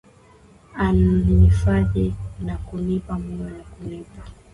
[0.75, 4.21] aniifadhi na kunipa moyo na kunipa